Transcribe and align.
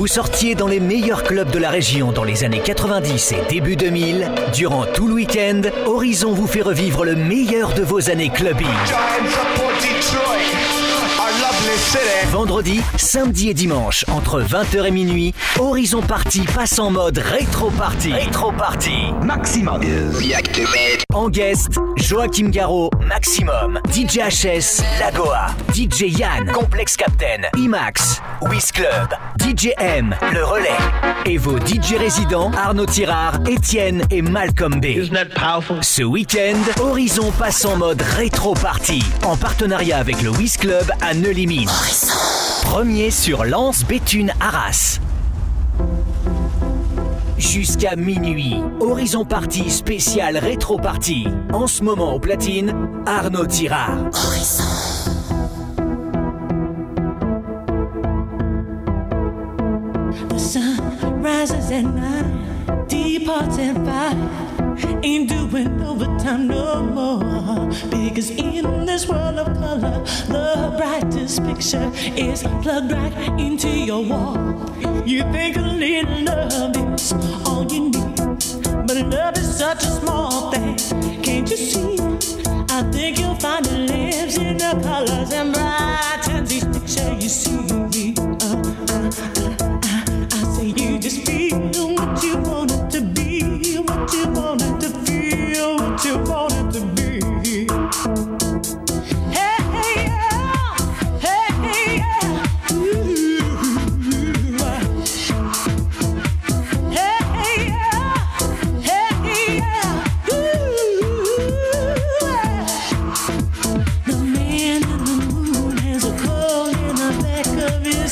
vous 0.00 0.06
sortiez 0.06 0.54
dans 0.54 0.66
les 0.66 0.80
meilleurs 0.80 1.24
clubs 1.24 1.50
de 1.50 1.58
la 1.58 1.68
région 1.68 2.10
dans 2.10 2.24
les 2.24 2.42
années 2.42 2.62
90 2.64 3.32
et 3.32 3.42
début 3.50 3.76
2000, 3.76 4.30
durant 4.54 4.86
tout 4.86 5.06
le 5.06 5.12
week-end, 5.12 5.60
Horizon 5.84 6.32
vous 6.32 6.46
fait 6.46 6.62
revivre 6.62 7.04
le 7.04 7.14
meilleur 7.14 7.74
de 7.74 7.82
vos 7.82 8.08
années 8.08 8.30
clubbing. 8.30 8.66
Vendredi, 12.30 12.80
samedi 12.96 13.50
et 13.50 13.54
dimanche, 13.54 14.04
entre 14.08 14.40
20h 14.40 14.86
et 14.86 14.90
minuit, 14.90 15.34
Horizon 15.58 16.00
Party 16.00 16.42
passe 16.54 16.78
en 16.78 16.90
mode 16.90 17.18
rétro 17.18 17.70
party. 17.70 18.12
Rétro 18.12 18.50
party. 18.52 19.12
Maximum. 19.24 19.80
En 21.12 21.28
guest, 21.28 21.68
Joachim 21.96 22.48
Garraud, 22.48 22.90
Maximum. 23.06 23.80
DJ 23.92 24.18
HS, 24.30 24.82
Lagoa. 25.00 25.46
DJ 25.74 26.18
Yann, 26.18 26.50
Complex 26.52 26.96
Captain. 26.96 27.42
IMAX, 27.56 28.20
Wiz 28.42 28.72
Club. 28.72 29.08
DJ 29.38 29.70
M, 29.78 30.14
Le 30.32 30.44
Relais. 30.44 30.68
Et 31.26 31.36
vos 31.38 31.58
DJ 31.58 31.96
résidents, 31.98 32.50
Arnaud 32.56 32.86
Tirard, 32.86 33.40
Étienne 33.48 34.02
et 34.10 34.22
Malcolm 34.22 34.80
B. 34.80 34.86
Ce 35.82 36.02
week-end, 36.02 36.58
Horizon 36.80 37.30
passe 37.32 37.64
en 37.64 37.76
mode 37.76 38.02
rétro 38.02 38.54
party. 38.54 39.02
En 39.24 39.36
partenariat 39.36 39.98
avec 39.98 40.22
le 40.22 40.30
Wiz 40.30 40.56
Club 40.56 40.90
à 41.00 41.14
Premier 42.62 43.10
sur 43.10 43.44
Lance 43.44 43.84
Béthune 43.84 44.32
Arras. 44.40 44.98
Jusqu'à 47.36 47.96
minuit, 47.96 48.56
Horizon 48.80 49.24
Party 49.24 49.68
spécial 49.70 50.38
rétro 50.38 50.78
party. 50.78 51.26
En 51.52 51.66
ce 51.66 51.82
moment 51.82 52.14
au 52.14 52.20
platine, 52.20 52.74
Arnaud 53.06 53.46
Tirard. 53.46 54.10
Ain't 65.02 65.28
doing 65.28 65.80
overtime 65.82 66.48
no 66.48 66.82
more. 66.82 67.70
Because 67.90 68.30
in 68.30 68.86
this 68.86 69.08
world 69.08 69.38
of 69.38 69.46
color, 69.58 70.04
the 70.28 70.74
brightest 70.76 71.42
picture 71.44 71.90
is 72.16 72.42
plugged 72.62 72.92
right 72.92 73.40
into 73.40 73.68
your 73.68 74.04
wall. 74.04 74.36
You 75.06 75.22
think 75.32 75.56
a 75.56 75.60
little 75.60 76.24
love 76.24 76.76
is 76.94 77.12
all 77.46 77.64
you 77.70 77.90
need. 77.90 78.16
But 78.86 78.96
love 79.06 79.36
is 79.38 79.56
such 79.58 79.82
a 79.84 79.90
small 80.00 80.50
thing. 80.50 80.76
Can't 81.22 81.50
you 81.50 81.56
see? 81.56 81.96
I 82.70 82.82
think 82.92 83.18
you'll 83.18 83.36
find 83.36 83.66
it 83.66 83.90
lives 83.90 84.38
in 84.38 84.58
the 84.58 84.78
colors 84.82 85.32
and 85.32 85.52
brightens 85.52 86.52
each 86.52 86.64
picture 86.72 87.14
you 87.14 87.28
see. 87.28 88.19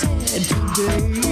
Today. 0.00 1.27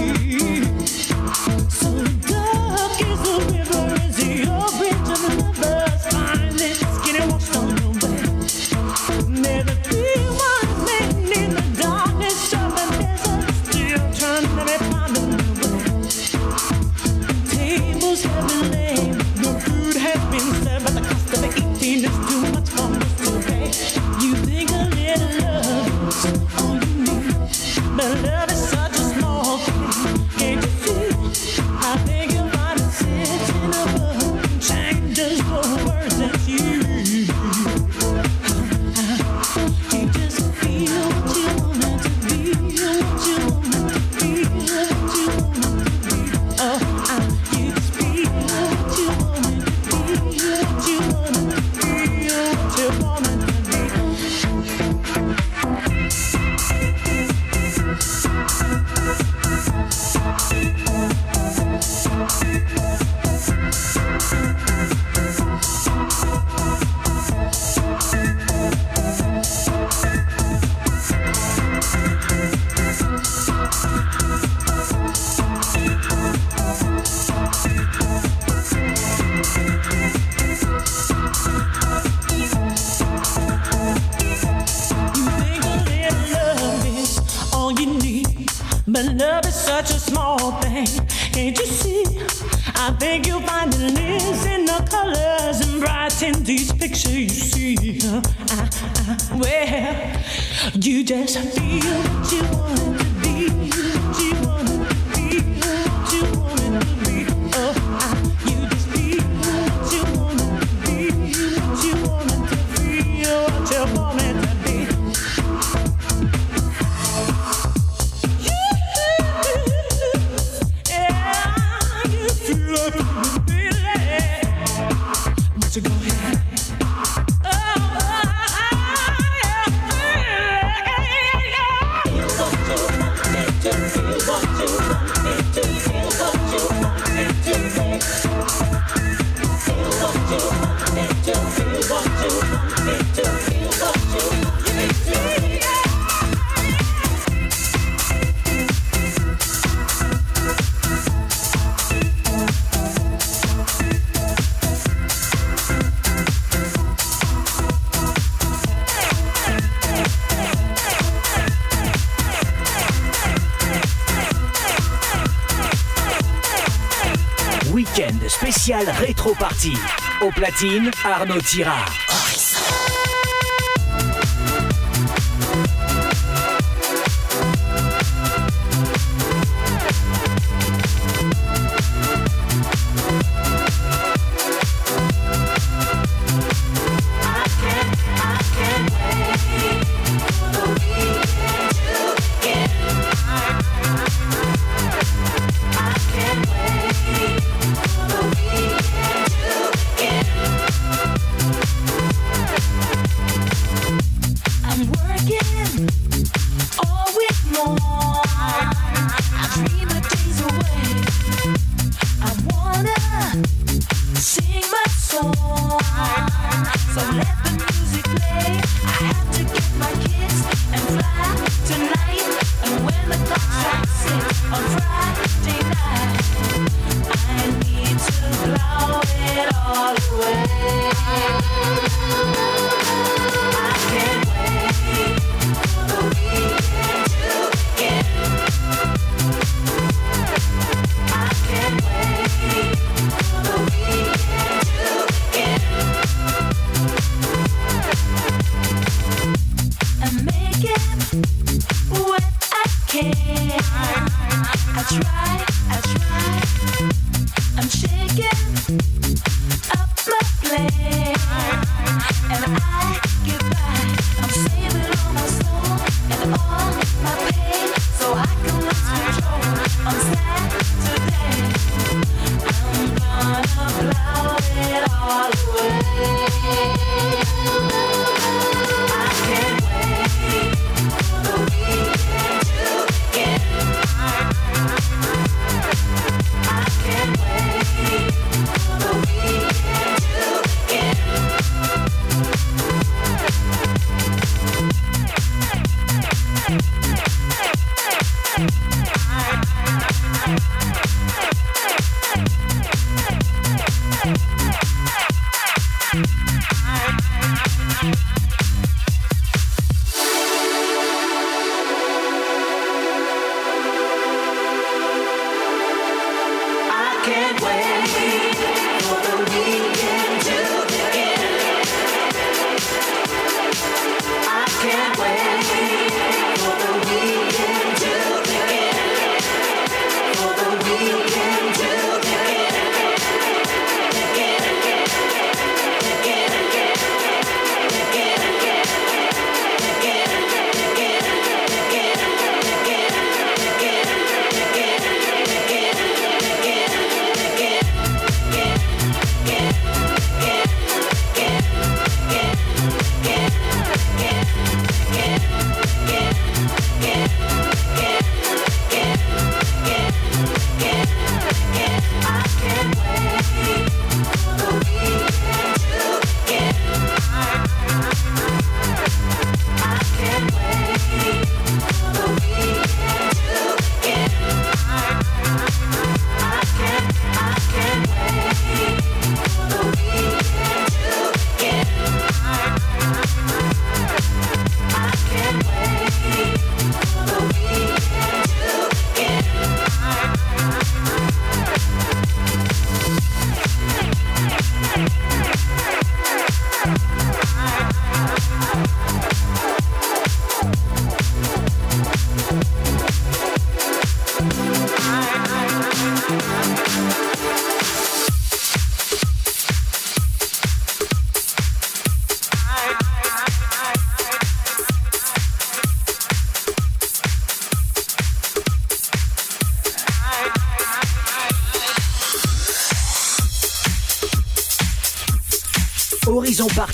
Au 170.21 170.29
platine, 170.29 170.91
Arnaud 171.03 171.41
Tirard. 171.41 172.36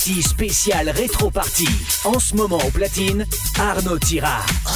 partie 0.04 0.22
spéciale 0.22 0.90
rétro 0.90 1.32
party. 1.32 1.66
En 2.04 2.20
ce 2.20 2.36
moment 2.36 2.58
au 2.58 2.72
platine, 2.72 3.26
Arnaud 3.58 4.00
Tirard. 4.00 4.73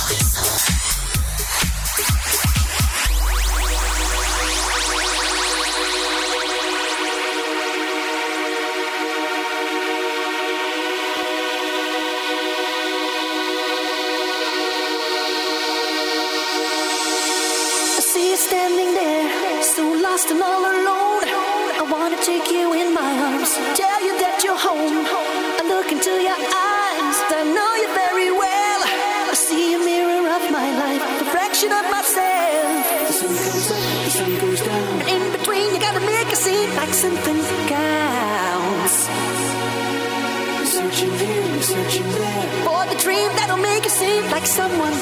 searching 40.77 41.13
here, 41.17 41.43
you're 41.53 41.69
searching 41.75 42.07
there 42.19 42.47
for 42.65 42.81
the 42.91 42.97
dream 43.05 43.29
that'll 43.37 43.63
make 43.69 43.83
you 43.83 43.89
seem 43.89 44.23
like 44.35 44.45
someone 44.45 44.93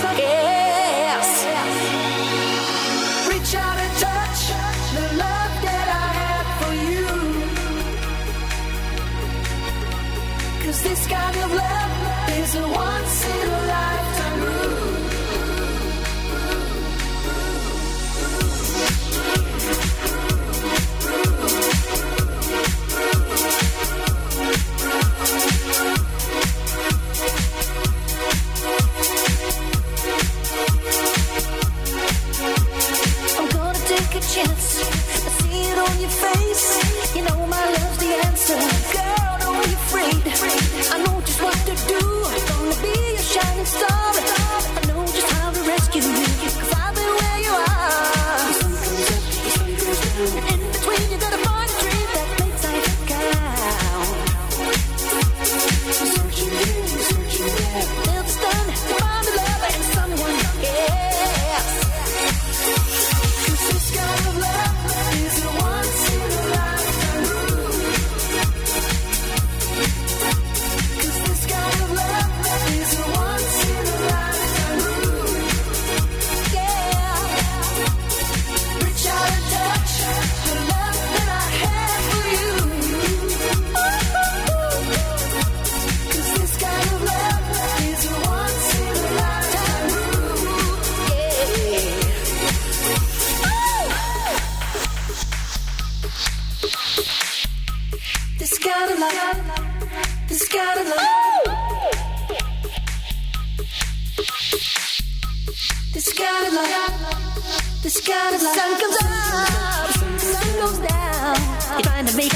else. 1.11 1.33
Reach 3.29 3.51
out 3.65 3.77
and 3.85 3.93
touch 4.07 4.41
the 4.95 5.05
love 5.23 5.53
that 5.67 5.87
I 6.03 6.07
have 6.21 6.47
for 6.59 6.73
you. 6.87 7.07
Cause 10.63 10.79
this 10.87 11.01
kind 11.07 11.37
of 11.43 11.49
love 11.63 11.93
is 12.39 12.51
a 12.55 12.67
once. 12.85 13.14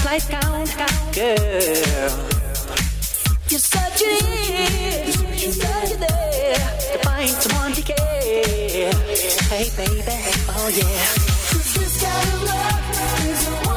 like 0.06 0.34
I, 0.34 0.66
I 0.78 1.14
girl. 1.14 2.30
You're 3.50 3.60
such 3.60 4.02
a 4.02 4.24
here, 4.24 5.06
you're 5.36 5.52
such 5.52 5.92
a 5.92 5.98
there, 5.98 6.56
to 6.92 7.00
find 7.04 7.30
someone 7.30 7.74
to 7.74 7.82
care. 7.82 8.94
Hey 9.50 9.70
baby, 9.76 10.04
oh 10.50 10.70
yeah. 10.78 11.30
Cause 11.50 11.74
this 11.74 12.04
kind 12.04 12.30
of 12.34 12.44
love 12.44 13.26
is 13.26 13.69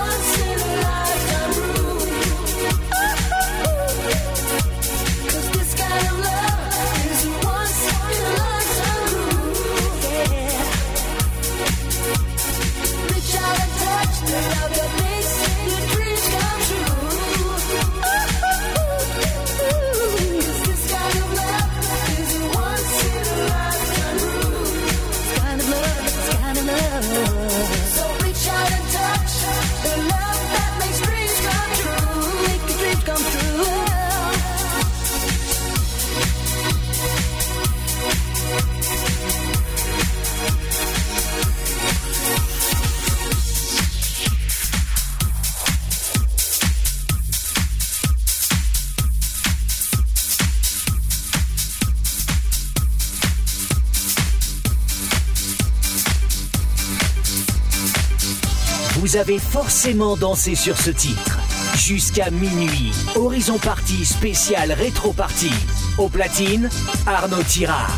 Vous 59.12 59.18
avez 59.18 59.38
forcément 59.38 60.16
dansé 60.16 60.54
sur 60.54 60.78
ce 60.78 60.88
titre. 60.88 61.38
Jusqu'à 61.76 62.30
minuit, 62.30 62.92
Horizon 63.14 63.58
Party 63.58 64.06
spécial 64.06 64.72
rétro 64.72 65.12
party. 65.12 65.50
Au 65.98 66.08
platine, 66.08 66.70
Arnaud 67.06 67.42
Tirard. 67.42 67.90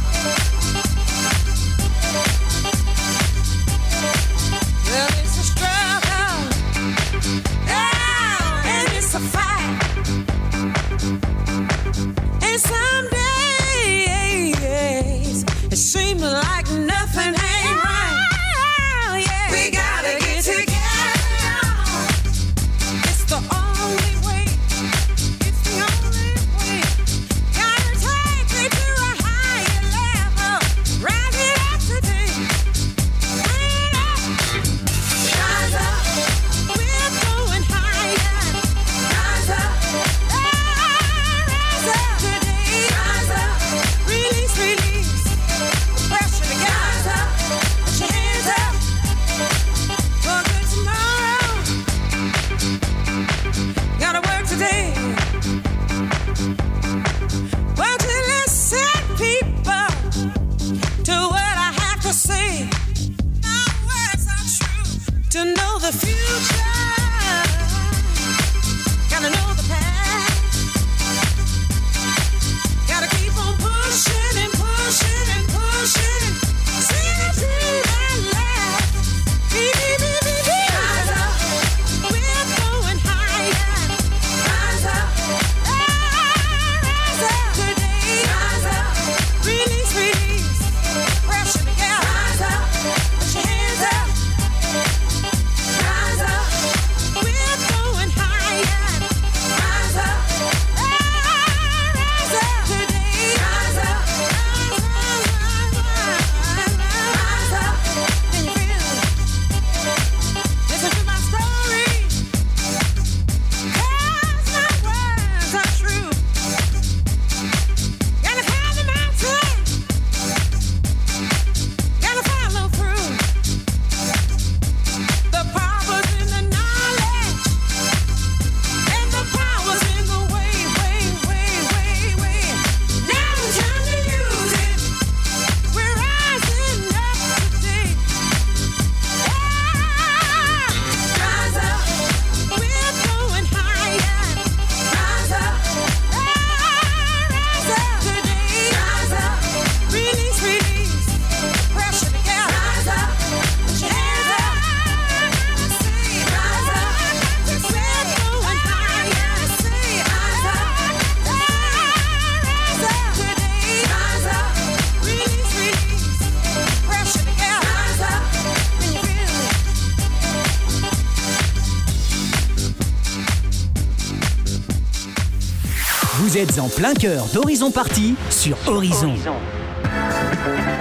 plein 176.77 176.95
cœur 176.95 177.27
d'Horizon 177.33 177.71
Party 177.71 178.17
sur 178.31 178.57
Horizon. 178.67 179.15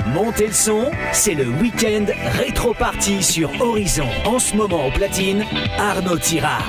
Montez 0.07 0.47
le 0.47 0.53
son, 0.53 0.89
c'est 1.11 1.33
le 1.35 1.47
week-end 1.47 2.05
rétro 2.37 2.73
party 2.73 3.21
sur 3.21 3.49
Horizon. 3.61 4.07
En 4.25 4.39
ce 4.39 4.55
moment 4.55 4.87
au 4.87 4.91
platine, 4.91 5.43
Arnaud 5.77 6.17
Tira. 6.17 6.59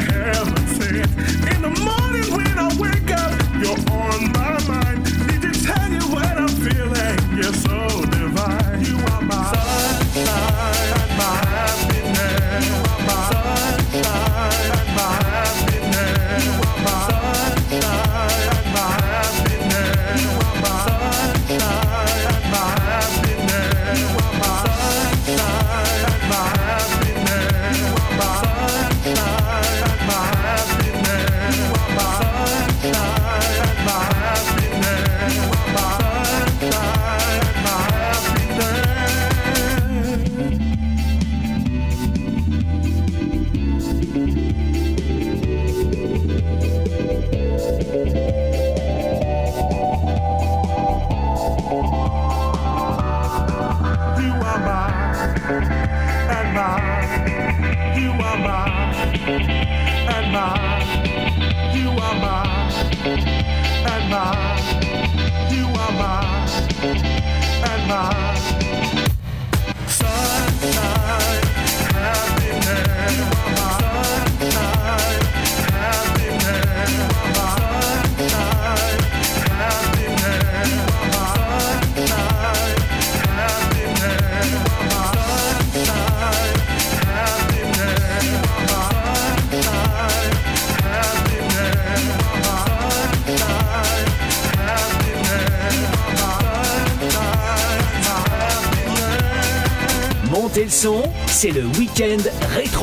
C'est 0.00 0.49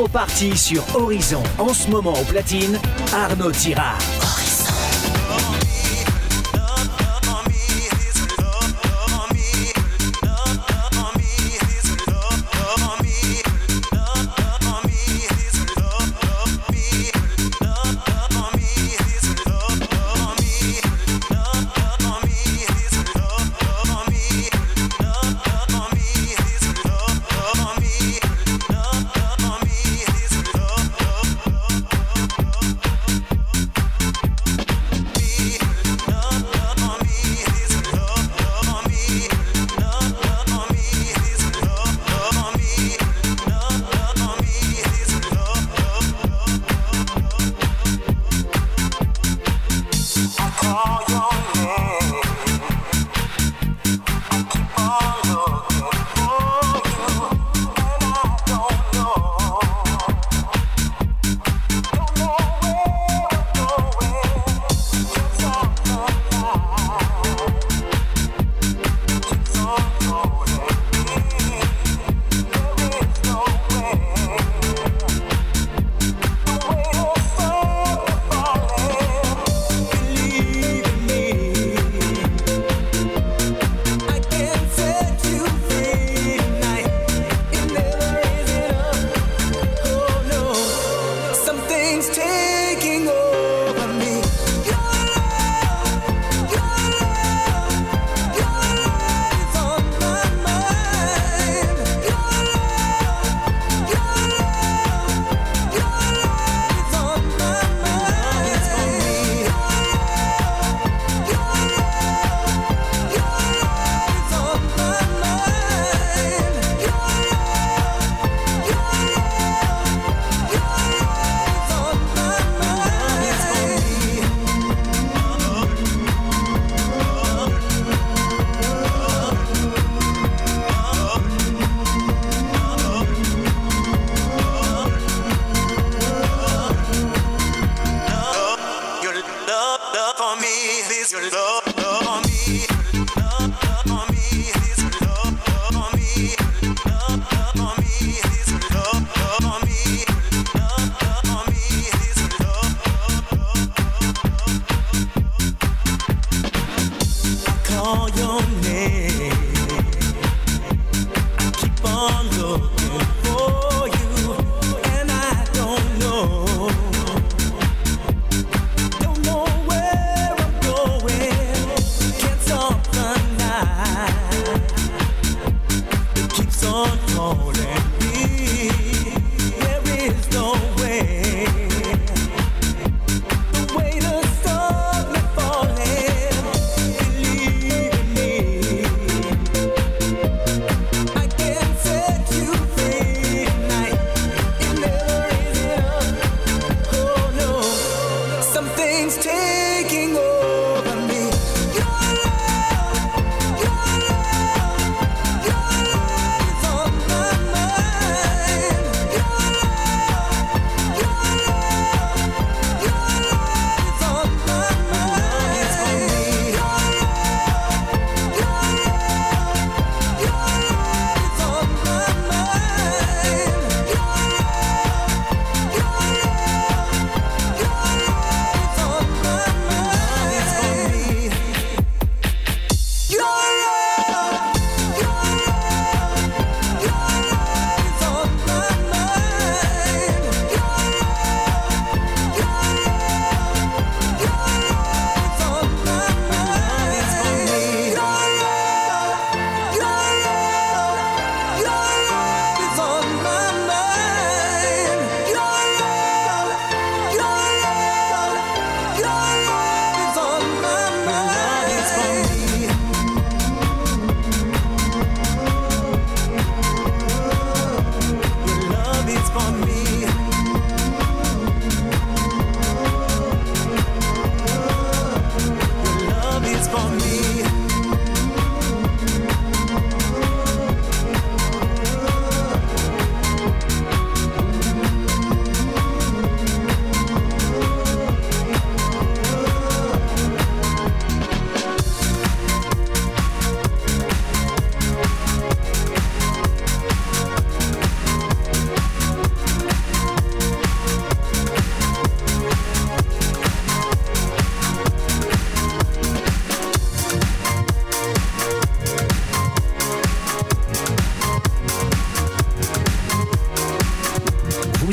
rétro 0.07 0.09
party 0.09 0.57
sur 0.57 0.83
Horizon. 0.95 1.43
En 1.57 1.73
ce 1.73 1.89
moment 1.89 2.13
au 2.13 2.23
platine, 2.23 2.79
Arnaud 3.13 3.51
Tirard. 3.51 4.16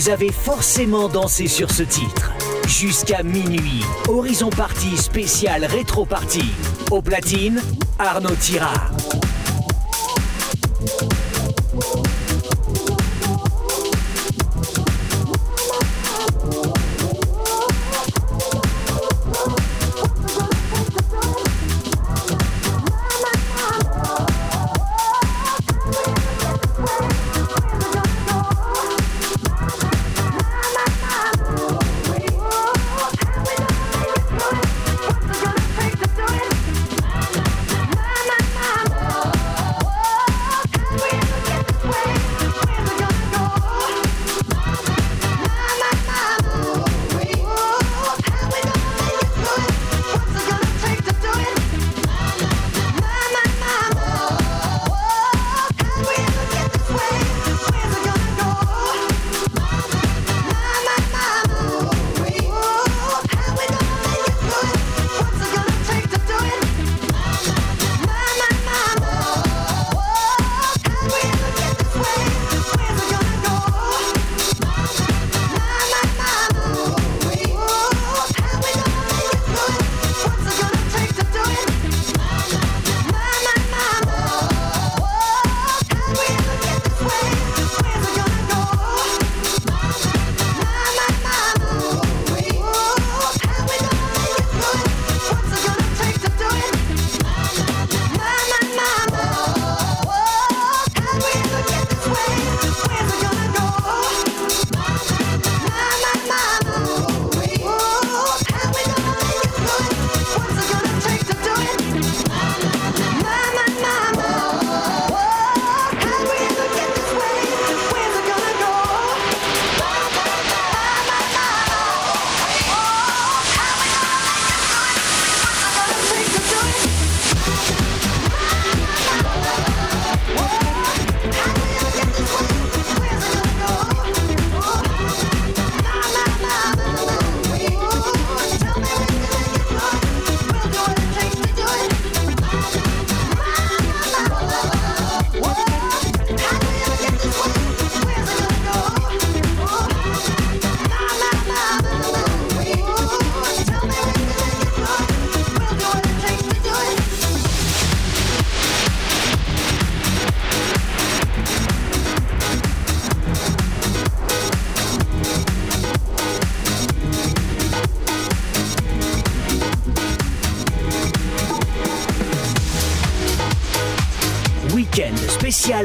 Vous 0.05 0.11
avez 0.11 0.33
forcément 0.33 1.09
dansé 1.09 1.47
sur 1.49 1.71
ce 1.71 1.83
titre. 1.83 2.33
Jusqu'à 2.67 3.23
minuit, 3.23 3.83
Horizon 4.07 4.51
Party 4.51 4.99
spécial 4.99 5.65
Rétro 5.65 6.05
Party. 6.05 6.45
Au 6.91 7.01
platine, 7.01 7.63
Arnaud 7.99 8.37
Tirard. 8.39 8.94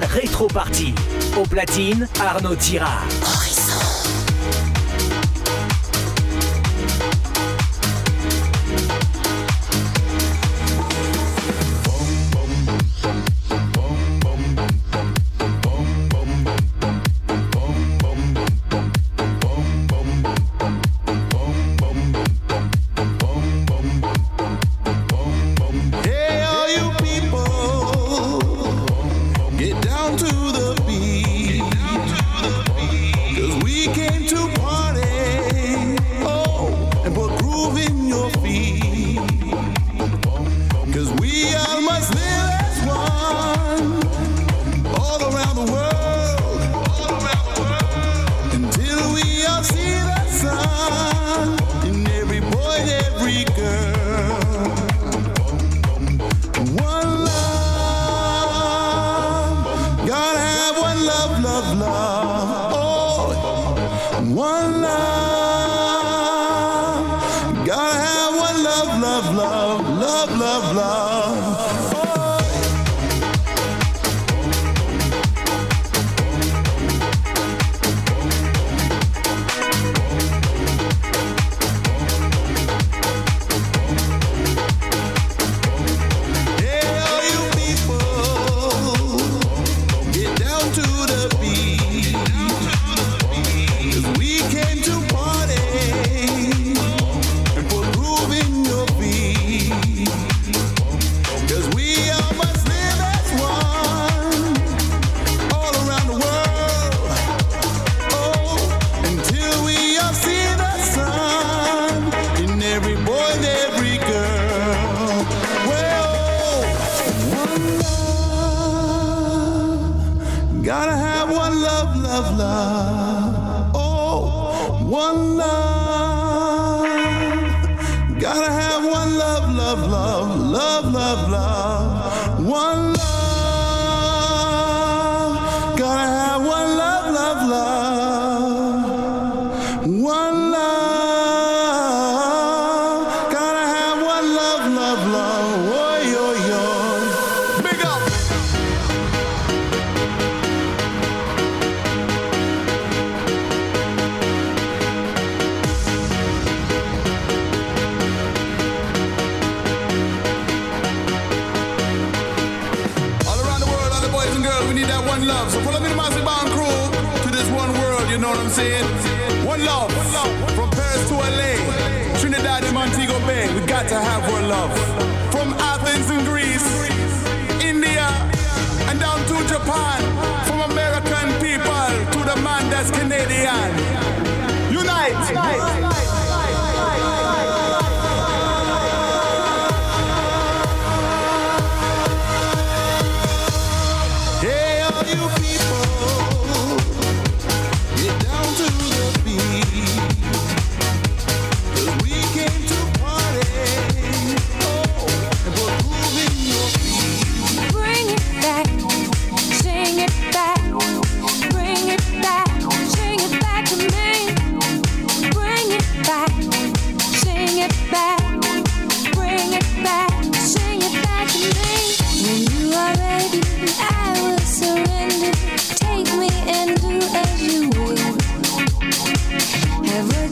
Rétro 0.04 0.48
Party. 0.48 0.94
Au 1.38 1.44
platine, 1.44 2.08
Arnaud 2.20 2.56
Tirard. 2.56 3.06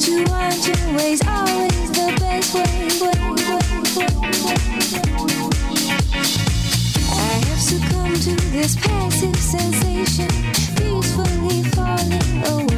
you 0.06 0.24
want, 0.26 0.68
your 0.68 0.98
way's 0.98 1.26
always 1.26 1.92
the 1.92 2.16
best 2.20 2.54
way, 2.54 2.90
way, 3.02 3.18
I 7.10 7.42
have 7.48 7.60
succumbed 7.60 8.22
to 8.24 8.36
this 8.52 8.76
passive 8.76 9.36
sensation, 9.38 10.28
peacefully 10.76 11.64
falling 11.72 12.46
away. 12.46 12.77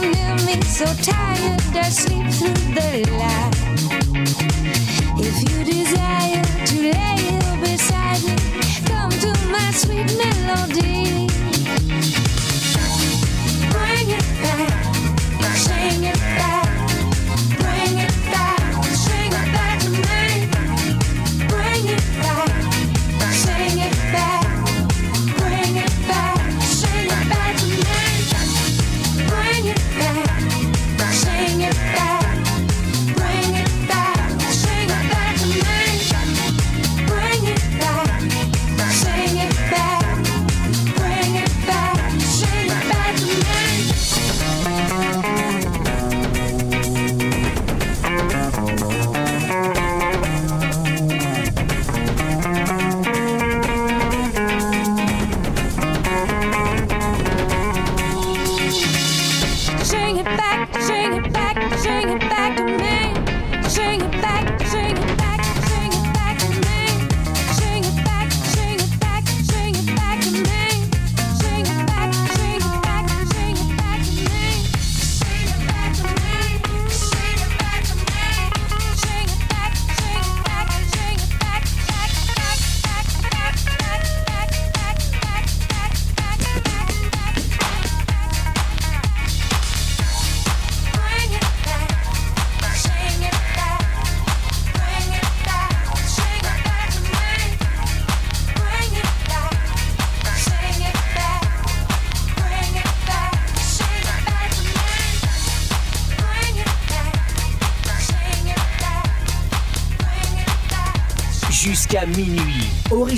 Near 0.00 0.34
me 0.46 0.60
so 0.62 0.86
tired. 1.02 1.60
I 1.76 1.88
sleep 1.90 2.26
through 2.32 2.74
the 2.74 2.90
light. 3.18 3.54
If 5.18 5.36
you 5.48 5.64
desire 5.64 6.42
to 6.66 6.76
lay 6.92 7.16
here 7.16 7.56
beside 7.60 8.22
me, 8.24 8.36
come 8.86 9.10
to 9.10 9.32
my 9.50 9.70
sweet 9.72 10.10
melody. 10.16 11.28
Bring 13.70 14.10
it 14.18 14.26
back, 14.42 14.84
sing 15.56 16.04
it. 16.04 16.13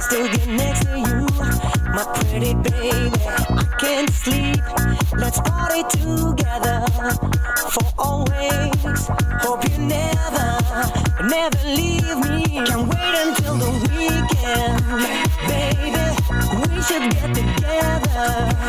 still 0.00 0.28
get 0.28 0.48
next 0.48 0.84
to 0.86 0.98
you, 0.98 1.26
my 1.92 2.04
pretty 2.14 2.54
baby. 2.54 3.10
I 3.26 3.64
can't 3.78 4.10
sleep. 4.10 4.62
Let's 5.16 5.40
party 5.40 5.82
together 5.90 6.86
for 7.72 7.86
always. 7.98 9.06
Hope 9.42 9.62
you 9.70 9.78
never, 9.78 10.48
never 11.28 11.62
leave 11.64 12.16
me. 12.18 12.64
Can't 12.66 12.88
wait 12.88 13.14
until 13.24 13.56
the 13.56 13.70
weekend, 13.92 14.80
baby. 15.48 15.90
We 16.74 16.82
should 16.82 17.10
get 17.12 17.34
together. 17.34 18.59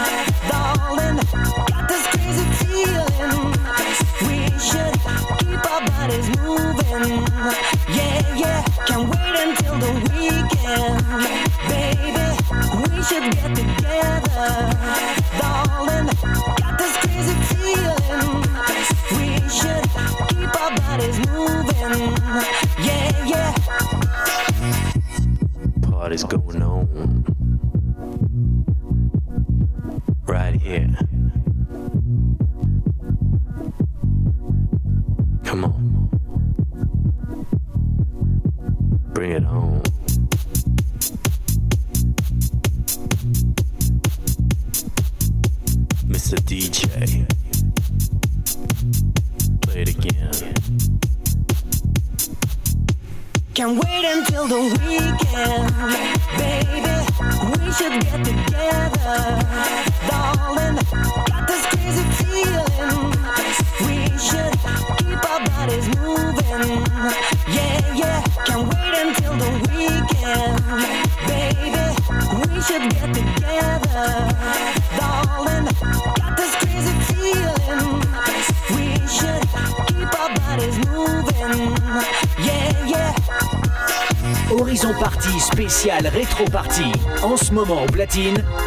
God 26.11 26.15
is 26.15 26.23
going 26.25 26.60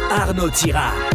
Arnaud 0.09 0.49
Tira. 0.49 1.14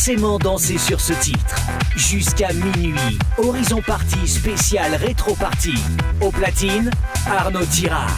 forcément 0.00 0.38
danser 0.38 0.78
sur 0.78 0.98
ce 0.98 1.12
titre. 1.12 1.56
Jusqu'à 1.94 2.54
minuit, 2.54 3.18
Horizon 3.36 3.82
Party 3.86 4.26
spécial 4.26 4.94
rétro 4.94 5.34
party. 5.34 5.74
Au 6.22 6.30
platine, 6.30 6.90
Arnaud 7.26 7.66
Tirard. 7.66 8.16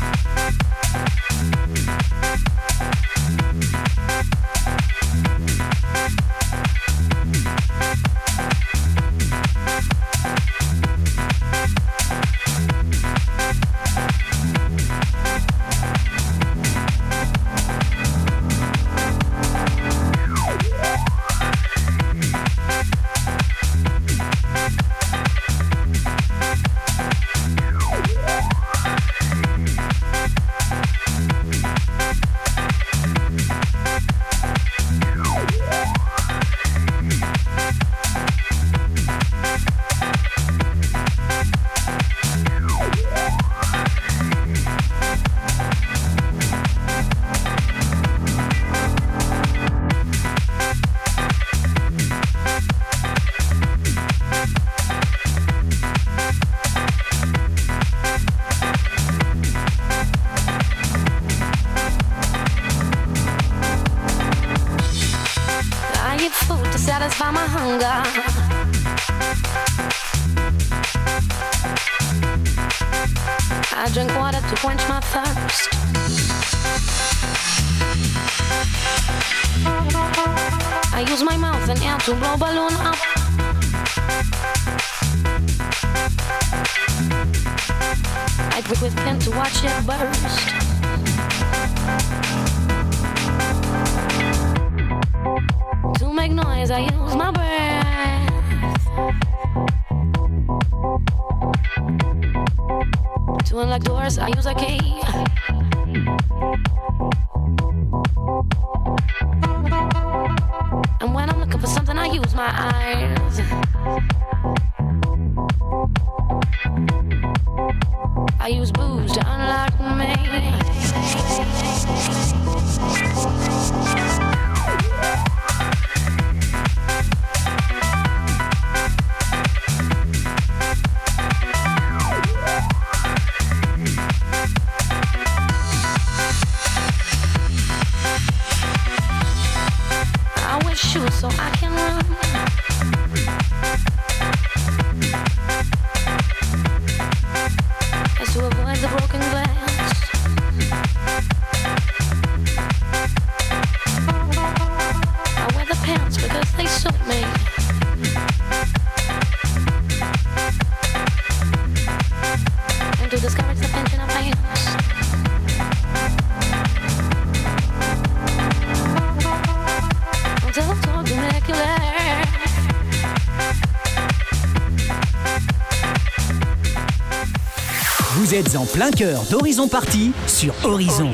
en 178.56 178.66
plein 178.66 178.90
cœur 178.90 179.22
d'Horizon 179.30 179.68
Party 179.68 180.12
sur 180.26 180.54
Horizon. 180.64 181.10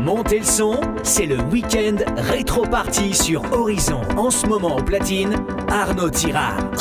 Montez 0.00 0.40
le 0.40 0.44
son, 0.44 0.80
c'est 1.02 1.26
le 1.26 1.40
week-end 1.52 1.96
rétro 2.16 2.62
party 2.62 3.14
sur 3.14 3.42
Horizon. 3.52 4.00
En 4.16 4.30
ce 4.30 4.46
moment 4.46 4.76
au 4.76 4.82
platine, 4.82 5.34
Arnaud 5.68 6.10
Tirard. 6.10 6.79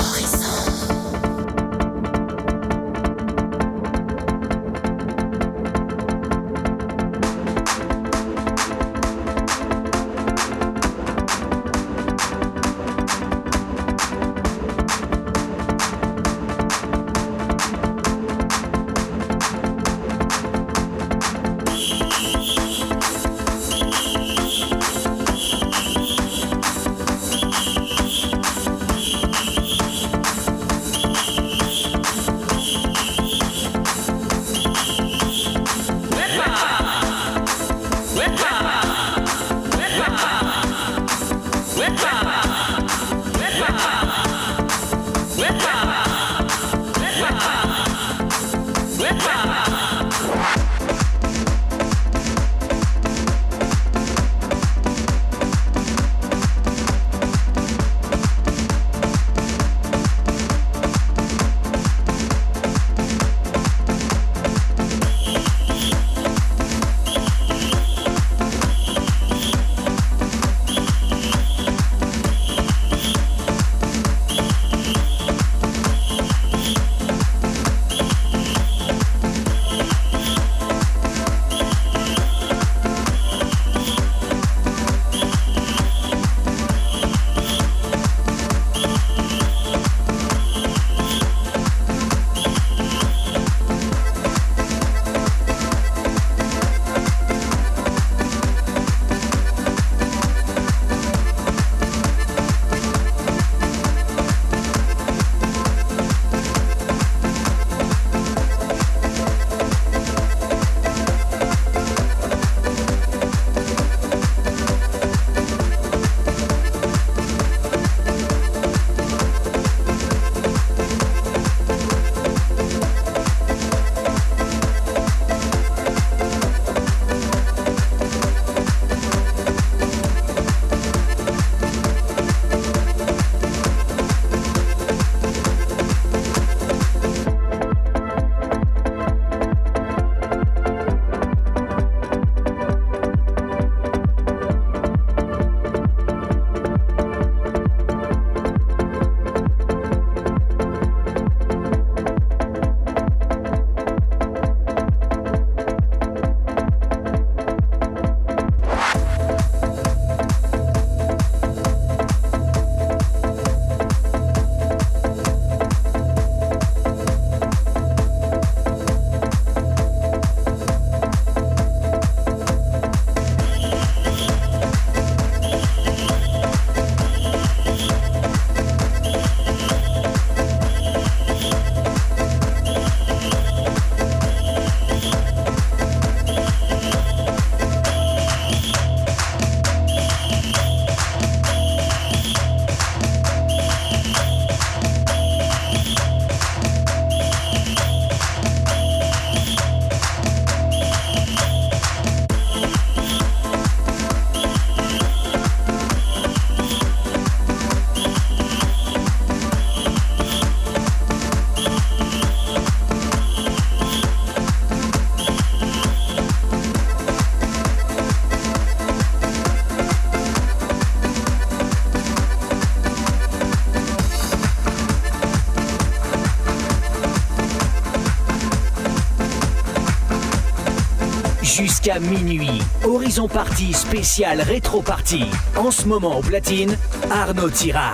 Jusqu'à 231.90 232.00
minuit. 232.00 232.62
Horizon 232.84 233.28
Party 233.28 233.74
spécial 233.74 234.42
rétro 234.42 234.82
party. 234.82 235.26
En 235.56 235.72
ce 235.72 235.86
moment 235.86 236.18
au 236.18 236.22
platine, 236.22 236.78
Arnaud 237.10 237.50
Tira. 237.50 237.94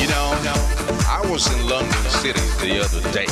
You 0.00 0.08
know, 0.08 0.32
I 1.08 1.20
was 1.30 1.46
in 1.48 1.68
London 1.68 1.88
City 2.08 2.40
the 2.60 2.80
other 2.80 3.02
day, 3.12 3.26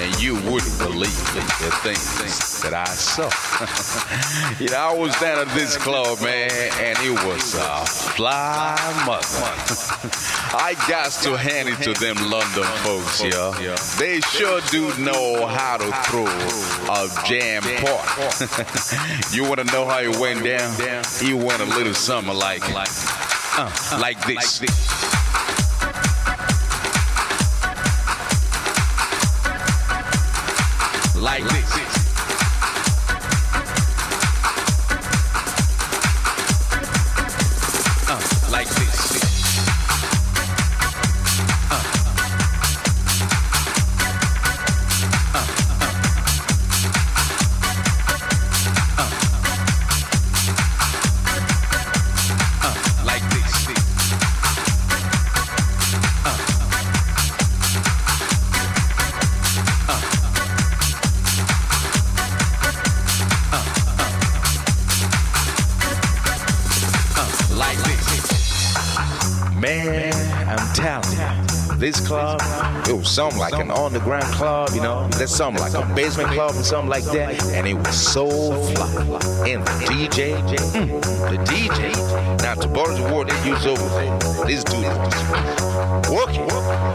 and 0.00 0.20
you 0.20 0.34
wouldn't 0.50 0.78
believe 0.78 1.16
the 1.34 1.70
things 1.82 2.60
that 2.62 2.74
I 2.74 2.84
saw. 2.86 3.30
you 4.60 4.68
know, 4.68 4.76
I 4.76 4.94
was 4.94 5.18
down 5.20 5.38
at 5.38 5.48
this 5.54 5.76
club, 5.76 6.20
man, 6.20 6.50
and 6.80 6.98
it 7.02 7.24
was 7.24 7.54
a 7.54 7.86
fly 7.86 8.76
mother. 9.06 9.22
I 10.58 10.72
got 10.88 11.12
to 11.22 11.36
hand 11.36 11.68
it 11.68 11.76
to 11.82 11.92
them 11.92 12.16
London 12.30 12.64
folks, 12.80 13.22
yo. 13.22 13.52
They 13.98 14.20
sure 14.22 14.62
do 14.70 14.88
know 14.96 15.44
how 15.44 15.76
to 15.76 15.92
throw 16.08 16.24
a 16.24 17.08
jam 17.26 17.62
part. 17.84 19.34
you 19.34 19.44
want 19.44 19.60
to 19.60 19.66
know 19.66 19.84
how 19.84 20.00
it 20.00 20.16
went 20.18 20.42
down? 20.42 20.74
It 21.20 21.34
went 21.34 21.60
a 21.60 21.66
little 21.66 21.92
something 21.92 22.34
like, 22.34 22.62
uh, 22.72 23.98
like 24.00 24.18
this. 24.26 24.62
like 31.20 31.44
this. 31.44 31.76
Uh, 38.08 38.50
like 38.50 38.68
this. 38.68 39.25
Something 73.16 73.40
like 73.40 73.54
an 73.54 73.70
underground 73.70 74.26
club, 74.34 74.72
you 74.74 74.82
know, 74.82 75.08
there's 75.16 75.34
something 75.34 75.62
like 75.62 75.72
a 75.72 75.94
basement 75.94 76.28
club 76.32 76.54
and 76.54 76.62
something 76.62 76.90
like 76.90 77.04
that, 77.04 77.42
and 77.54 77.66
it 77.66 77.72
was 77.72 77.98
so 77.98 78.28
fly. 78.28 78.92
And 79.48 79.64
the 79.64 79.72
DJ, 79.88 80.36
mm, 80.36 81.00
the 81.30 81.38
DJ, 81.48 81.96
now 82.42 82.52
to 82.56 82.68
borrow 82.68 82.94
the 82.94 83.14
word 83.14 83.30
they 83.30 83.48
use 83.48 83.64
over 83.64 83.88
there, 83.96 84.18
this 84.44 84.62
dude 84.64 84.84
was 84.84 86.12
working. 86.12 86.44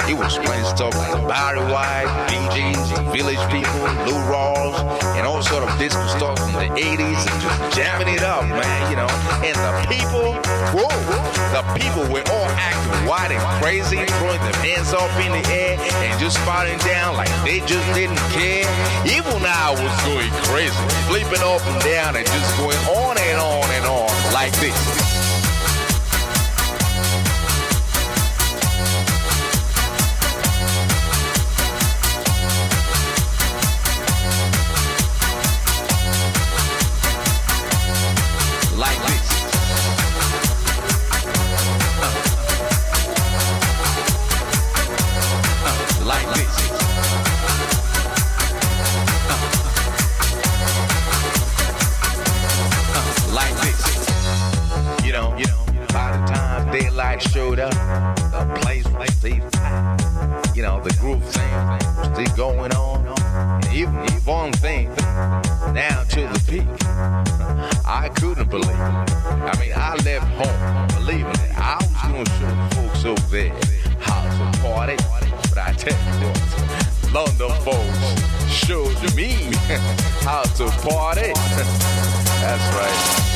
He 0.05 0.13
was 0.13 0.37
playing 0.37 0.65
stuff 0.65 0.93
like 0.93 1.27
Barry 1.27 1.57
White, 1.73 2.05
Bee 2.29 2.45
Gees, 2.53 2.91
Village 3.09 3.41
People, 3.49 3.81
Lou 4.05 4.21
Rawls, 4.29 4.77
and 5.17 5.25
all 5.25 5.41
sort 5.41 5.63
of 5.67 5.75
disco 5.79 6.05
stuff 6.05 6.37
from 6.37 6.53
the 6.53 6.69
80s 6.69 7.17
and 7.17 7.41
just 7.41 7.75
jamming 7.75 8.13
it 8.13 8.21
up, 8.21 8.45
man, 8.45 8.91
you 8.91 8.95
know. 8.95 9.09
And 9.41 9.57
the 9.57 9.73
people, 9.89 10.37
whoa, 10.73 10.87
the 11.51 11.63
people 11.79 12.03
were 12.11 12.23
all 12.31 12.49
acting 12.55 13.07
wild 13.07 13.31
and 13.31 13.41
crazy, 13.61 13.97
throwing 14.19 14.39
their 14.41 14.59
hands 14.63 14.93
up 14.93 15.11
in 15.19 15.31
the 15.31 15.43
air 15.51 15.77
and 15.79 16.19
just 16.19 16.37
spouting 16.41 16.77
down 16.79 17.15
like 17.17 17.29
they 17.43 17.59
just 17.61 17.85
didn't 17.93 18.21
care. 18.31 18.65
Even 19.05 19.43
I 19.43 19.71
was 19.71 19.93
going 20.07 20.31
crazy, 20.47 20.75
flipping 21.07 21.43
up 21.43 21.65
and 21.67 21.81
down 21.83 22.15
and 22.15 22.25
just 22.25 22.57
going 22.57 22.77
on 22.87 23.17
and 23.17 23.39
on 23.39 23.69
and 23.71 23.85
on 23.85 24.33
like 24.33 24.53
this. 24.59 25.10
I 68.01 68.09
couldn't 68.09 68.49
believe 68.49 68.67
it. 68.67 68.73
I 68.73 69.55
mean, 69.59 69.73
I 69.75 69.95
left 70.03 70.25
home 70.33 70.87
believing 70.87 71.27
it. 71.27 71.51
I 71.55 71.77
was 71.77 72.11
going 72.11 72.25
to 72.25 72.31
show 72.31 72.81
folks 72.81 73.05
over 73.05 73.27
there 73.29 73.53
how 73.99 74.23
to 74.23 74.59
party. 74.59 74.95
But 75.49 75.59
I 75.59 75.73
tell 75.73 75.93
you 75.93 76.27
what, 76.27 77.13
London 77.13 77.51
folks 77.61 78.51
showed 78.51 79.15
me 79.15 79.29
how 80.25 80.41
to 80.41 80.65
party. 80.81 81.31
That's 82.41 82.75
right. 82.75 83.30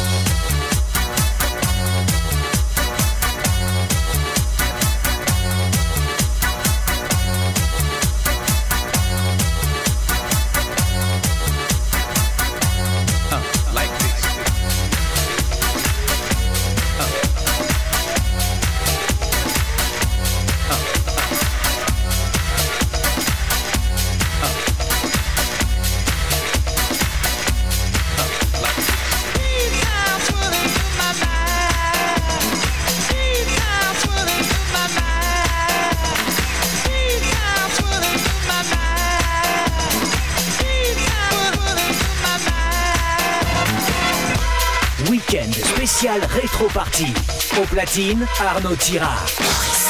Platine, 47.96 48.28
Arnaud 48.40 48.76
Tira. 48.76 49.85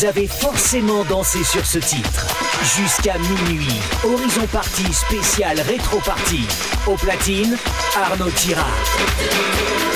Vous 0.00 0.06
avez 0.06 0.26
forcément 0.28 1.04
dansé 1.04 1.44
sur 1.44 1.66
ce 1.66 1.78
titre. 1.78 2.26
Jusqu'à 2.62 3.18
minuit, 3.18 3.68
Horizon 4.02 4.46
Party 4.50 4.90
spécial 4.94 5.60
rétro 5.60 5.98
party. 5.98 6.40
Au 6.86 6.94
platine, 6.94 7.54
Arnaud 7.94 8.30
Tirard. 8.30 9.89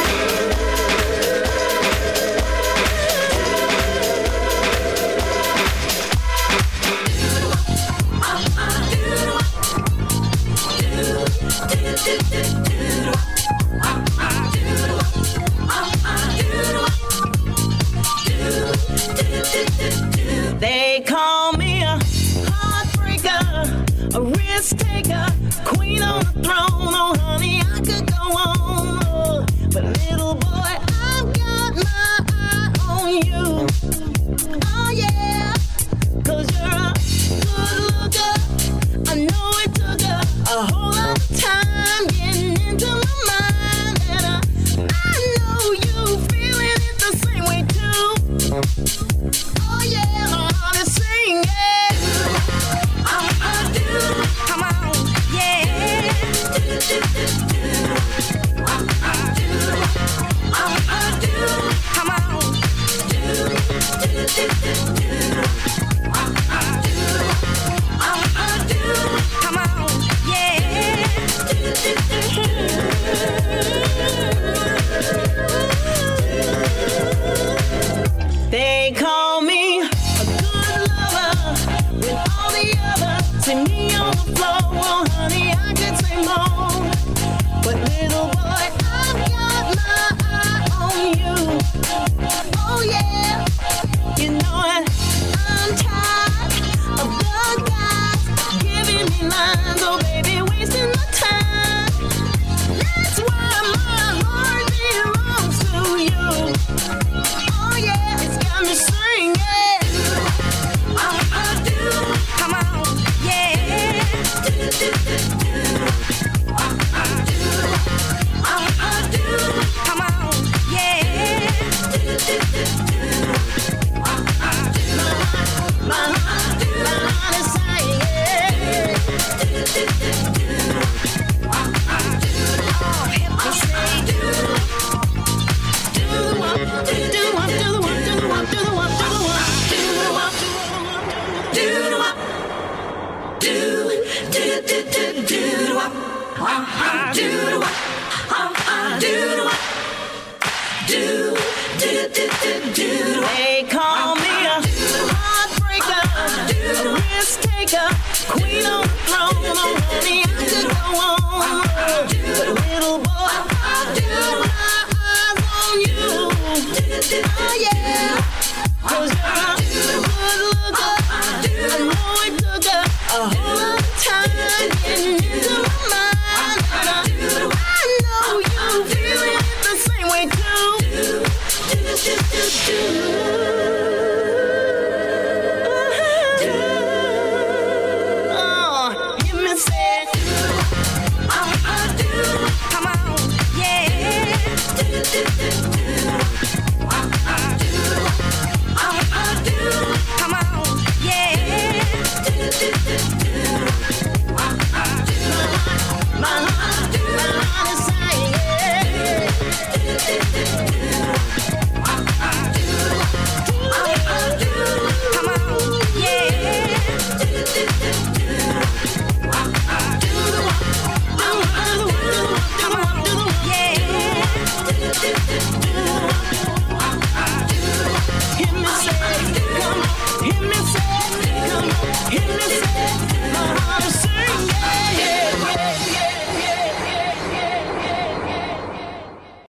Mississippi. 122.35 122.84